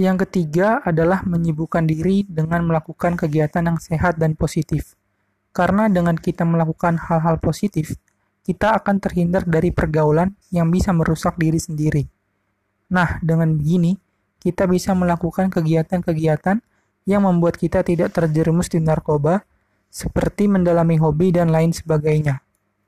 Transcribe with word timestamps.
Yang 0.00 0.24
ketiga 0.28 0.80
adalah 0.80 1.20
menyibukkan 1.28 1.84
diri 1.84 2.24
dengan 2.24 2.64
melakukan 2.64 3.12
kegiatan 3.12 3.60
yang 3.60 3.76
sehat 3.76 4.16
dan 4.16 4.32
positif. 4.32 4.96
Karena 5.52 5.84
dengan 5.92 6.16
kita 6.16 6.48
melakukan 6.48 6.96
hal-hal 6.96 7.36
positif, 7.36 8.00
kita 8.40 8.72
akan 8.72 9.04
terhindar 9.04 9.44
dari 9.44 9.68
pergaulan 9.68 10.32
yang 10.48 10.72
bisa 10.72 10.96
merusak 10.96 11.36
diri 11.36 11.60
sendiri. 11.60 12.08
Nah, 12.88 13.20
dengan 13.20 13.52
begini, 13.52 14.00
kita 14.40 14.64
bisa 14.64 14.96
melakukan 14.96 15.52
kegiatan-kegiatan 15.52 16.64
yang 17.04 17.22
membuat 17.28 17.60
kita 17.60 17.84
tidak 17.84 18.16
terjerumus 18.16 18.72
di 18.72 18.80
narkoba, 18.80 19.44
seperti 19.92 20.48
mendalami 20.48 20.96
hobi 20.96 21.36
dan 21.36 21.52
lain 21.52 21.76
sebagainya. 21.76 22.40